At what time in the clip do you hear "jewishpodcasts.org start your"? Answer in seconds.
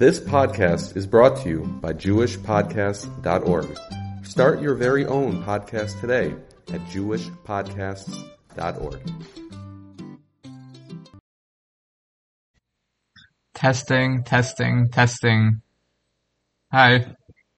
1.92-4.74